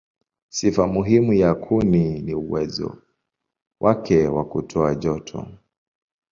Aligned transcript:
Sifa 0.49 0.87
muhimu 0.87 1.33
ya 1.33 1.55
kuni 1.55 2.19
ni 2.19 2.33
uwezo 2.33 2.97
wake 3.79 4.27
wa 4.27 4.45
kutoa 4.45 4.95
joto. 4.95 5.47